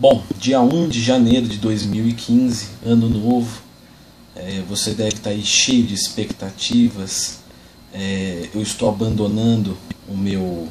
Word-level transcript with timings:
Bom, 0.00 0.22
dia 0.38 0.60
1 0.60 0.88
de 0.88 1.02
janeiro 1.02 1.48
de 1.48 1.56
2015, 1.56 2.68
ano 2.86 3.08
novo, 3.08 3.60
é, 4.36 4.62
você 4.68 4.92
deve 4.92 5.16
estar 5.16 5.30
aí 5.30 5.42
cheio 5.42 5.84
de 5.84 5.92
expectativas. 5.92 7.40
É, 7.92 8.48
eu 8.54 8.62
estou 8.62 8.88
abandonando 8.88 9.76
o 10.08 10.16
meu 10.16 10.68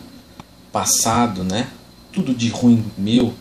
passado, 0.72 1.44
né? 1.44 1.68
Tudo 2.14 2.34
de 2.34 2.48
ruim 2.48 2.86
meu, 2.98 3.34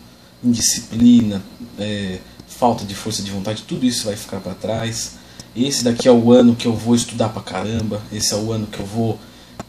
indisciplina, 0.43 1.41
é, 1.79 2.19
falta 2.49 2.83
de 2.83 2.93
força 2.93 3.23
de 3.23 3.31
vontade, 3.31 3.63
tudo 3.63 3.85
isso 3.85 4.07
vai 4.07 4.17
ficar 4.17 4.41
para 4.41 4.55
trás. 4.55 5.13
Esse 5.55 5.85
daqui 5.85 6.05
é 6.05 6.11
o 6.11 6.33
ano 6.33 6.53
que 6.53 6.65
eu 6.65 6.75
vou 6.75 6.95
estudar 6.95 7.29
pra 7.29 7.41
caramba, 7.41 8.01
esse 8.11 8.33
é 8.33 8.35
o 8.35 8.51
ano 8.51 8.67
que 8.67 8.81
eu 8.81 8.85
vou 8.85 9.17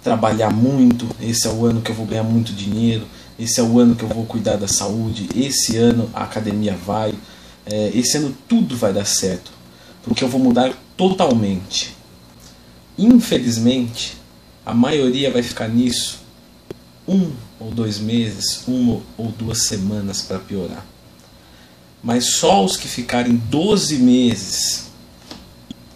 trabalhar 0.02 0.50
muito, 0.50 1.08
esse 1.20 1.46
é 1.46 1.50
o 1.50 1.64
ano 1.64 1.80
que 1.80 1.92
eu 1.92 1.94
vou 1.94 2.06
ganhar 2.06 2.24
muito 2.24 2.52
dinheiro, 2.52 3.06
esse 3.38 3.60
é 3.60 3.62
o 3.62 3.78
ano 3.78 3.94
que 3.94 4.02
eu 4.02 4.08
vou 4.08 4.26
cuidar 4.26 4.56
da 4.56 4.66
saúde, 4.66 5.28
esse 5.34 5.76
ano 5.76 6.10
a 6.12 6.24
academia 6.24 6.76
vai, 6.76 7.14
é, 7.64 7.90
esse 7.94 8.16
ano 8.16 8.36
tudo 8.48 8.76
vai 8.76 8.92
dar 8.92 9.04
certo, 9.04 9.52
porque 10.02 10.24
eu 10.24 10.28
vou 10.28 10.40
mudar 10.40 10.72
totalmente. 10.96 11.94
Infelizmente, 12.98 14.16
a 14.66 14.74
maioria 14.74 15.30
vai 15.30 15.42
ficar 15.42 15.68
nisso 15.68 16.18
um 17.06 17.30
ou 17.60 17.70
dois 17.70 17.98
meses, 17.98 18.62
uma 18.66 19.00
ou 19.16 19.30
duas 19.30 19.66
semanas 19.66 20.20
para 20.20 20.38
piorar. 20.38 20.84
Mas 22.02 22.36
só 22.36 22.64
os 22.64 22.76
que 22.76 22.86
ficarem 22.86 23.36
12 23.36 23.96
meses 23.98 24.88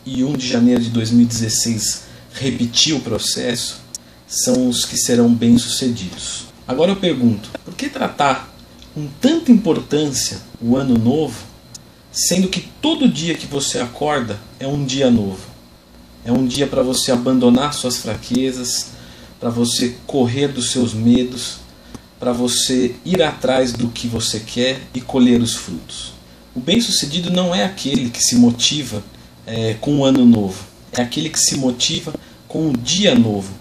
e 0.04 0.24
1 0.24 0.36
de 0.36 0.48
janeiro 0.48 0.82
de 0.82 0.90
2016 0.90 2.02
repetir 2.32 2.94
o 2.94 3.00
processo 3.00 3.80
são 4.26 4.68
os 4.68 4.84
que 4.84 4.96
serão 4.96 5.32
bem-sucedidos. 5.32 6.51
Agora 6.66 6.92
eu 6.92 6.96
pergunto, 6.96 7.50
por 7.64 7.74
que 7.74 7.88
tratar 7.88 8.48
com 8.94 9.08
tanta 9.20 9.50
importância 9.50 10.38
o 10.60 10.76
ano 10.76 10.96
novo, 10.96 11.36
sendo 12.12 12.48
que 12.48 12.60
todo 12.80 13.08
dia 13.08 13.34
que 13.34 13.46
você 13.46 13.80
acorda 13.80 14.38
é 14.60 14.66
um 14.66 14.84
dia 14.84 15.10
novo? 15.10 15.40
É 16.24 16.30
um 16.30 16.46
dia 16.46 16.68
para 16.68 16.82
você 16.82 17.10
abandonar 17.10 17.74
suas 17.74 17.98
fraquezas, 17.98 18.90
para 19.40 19.50
você 19.50 19.96
correr 20.06 20.48
dos 20.48 20.70
seus 20.70 20.94
medos, 20.94 21.56
para 22.20 22.32
você 22.32 22.94
ir 23.04 23.20
atrás 23.20 23.72
do 23.72 23.88
que 23.88 24.06
você 24.06 24.38
quer 24.38 24.80
e 24.94 25.00
colher 25.00 25.40
os 25.40 25.56
frutos. 25.56 26.12
O 26.54 26.60
bem-sucedido 26.60 27.28
não 27.28 27.52
é 27.52 27.64
aquele 27.64 28.08
que 28.08 28.22
se 28.22 28.36
motiva 28.36 29.02
é, 29.44 29.74
com 29.80 29.98
o 29.98 30.04
ano 30.04 30.24
novo, 30.24 30.64
é 30.92 31.02
aquele 31.02 31.28
que 31.28 31.40
se 31.40 31.56
motiva 31.56 32.14
com 32.46 32.70
o 32.70 32.76
dia 32.76 33.16
novo, 33.16 33.52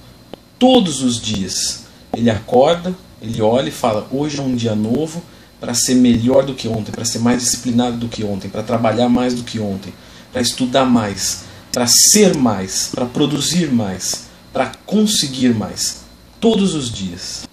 todos 0.60 1.02
os 1.02 1.20
dias 1.20 1.81
ele 2.14 2.30
acorda, 2.30 2.96
ele 3.22 3.42
olha 3.42 3.70
e 3.70 3.72
fala: 3.72 4.08
hoje 4.12 4.40
é 4.40 4.42
um 4.42 4.56
dia 4.56 4.76
novo 4.76 5.22
para 5.60 5.74
ser 5.74 5.96
melhor 5.96 6.44
do 6.44 6.56
que 6.56 6.68
ontem, 6.68 6.92
para 6.92 7.06
ser 7.06 7.20
mais 7.20 7.42
disciplinado 7.42 7.98
do 7.98 8.08
que 8.08 8.24
ontem, 8.24 8.50
para 8.50 8.64
trabalhar 8.64 9.08
mais 9.08 9.34
do 9.34 9.44
que 9.44 9.60
ontem, 9.60 9.94
para 10.32 10.42
estudar 10.42 10.86
mais, 10.86 11.44
para 11.72 11.86
ser 11.86 12.36
mais, 12.36 12.90
para 12.94 13.06
produzir 13.06 13.72
mais, 13.72 14.26
para 14.52 14.72
conseguir 14.86 15.54
mais, 15.54 16.02
todos 16.40 16.74
os 16.74 16.92
dias. 16.92 17.48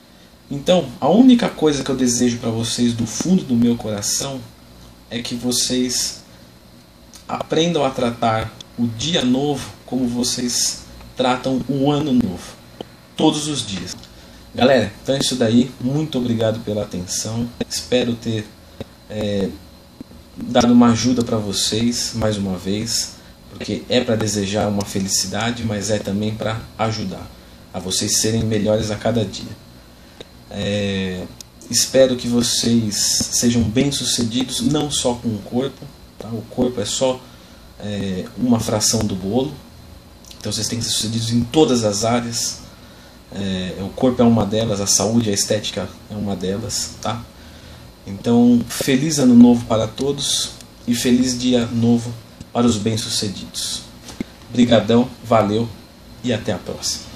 Então, 0.51 0.87
a 0.99 1.09
única 1.09 1.51
coisa 1.51 1.85
que 1.85 1.91
eu 1.91 1.97
desejo 1.97 2.39
para 2.39 2.49
vocês 2.49 2.95
do 2.95 3.07
fundo 3.07 3.45
do 3.45 3.55
meu 3.55 3.77
coração 3.77 4.41
é 5.11 5.21
que 5.21 5.35
vocês 5.35 6.23
aprendam 7.29 7.85
a 7.85 7.91
tratar 7.91 8.51
o 8.79 8.87
dia 8.87 9.23
novo 9.23 9.71
como 9.85 10.07
vocês 10.09 10.85
tratam 11.15 11.61
o 11.69 11.91
ano 11.91 12.13
novo, 12.13 12.57
todos 13.15 13.49
os 13.49 13.67
dias. 13.67 13.95
Galera, 14.59 14.93
então 15.01 15.15
é 15.15 15.21
isso 15.21 15.37
daí. 15.37 15.71
Muito 15.81 16.19
obrigado 16.19 16.59
pela 16.65 16.83
atenção. 16.83 17.49
Espero 17.71 18.17
ter 18.17 18.45
é, 19.09 19.49
dado 20.37 20.73
uma 20.73 20.91
ajuda 20.91 21.23
para 21.23 21.37
vocês 21.37 22.11
mais 22.17 22.37
uma 22.37 22.59
vez, 22.59 23.13
porque 23.51 23.85
é 23.89 24.01
para 24.01 24.17
desejar 24.17 24.67
uma 24.67 24.85
felicidade, 24.85 25.63
mas 25.63 25.91
é 25.91 26.01
também 26.01 26.35
para 26.35 26.61
ajudar 26.77 27.25
a 27.73 27.79
vocês 27.79 28.19
serem 28.19 28.43
melhores 28.43 28.91
a 28.91 28.97
cada 28.97 29.25
dia. 29.25 29.57
É, 30.51 31.23
espero 31.71 32.17
que 32.17 32.27
vocês 32.27 32.97
sejam 33.31 33.63
bem 33.63 33.93
sucedidos, 33.93 34.61
não 34.61 34.91
só 34.91 35.15
com 35.15 35.29
o 35.29 35.39
corpo. 35.39 35.87
Tá? 36.19 36.27
O 36.31 36.43
corpo 36.51 36.81
é 36.81 36.85
só 36.85 37.21
é, 37.79 38.25
uma 38.37 38.59
fração 38.59 39.07
do 39.07 39.15
bolo. 39.15 39.55
Então 40.37 40.51
vocês 40.51 40.67
têm 40.67 40.81
que 40.81 40.85
ser 40.85 40.91
sucedidos 40.91 41.31
em 41.31 41.45
todas 41.45 41.85
as 41.85 42.05
áreas 42.05 42.67
é, 43.33 43.75
o 43.81 43.89
corpo 43.91 44.23
é 44.23 44.25
uma 44.25 44.47
delas, 44.47 44.81
a 44.81 44.87
saúde, 44.87 45.31
a 45.31 45.33
estética 45.33 45.89
é 46.11 46.15
uma 46.15 46.35
delas, 46.35 46.95
tá? 47.01 47.23
Então, 48.07 48.61
feliz 48.69 49.19
ano 49.19 49.35
novo 49.35 49.67
para 49.67 49.87
todos 49.87 50.53
e 50.87 50.95
feliz 50.95 51.39
dia 51.39 51.67
novo 51.67 52.13
para 52.53 52.67
os 52.67 52.77
bem-sucedidos. 52.77 53.83
Brigadão, 54.51 55.09
valeu 55.23 55.69
e 56.25 56.33
até 56.33 56.53
a 56.53 56.59
próxima. 56.59 57.08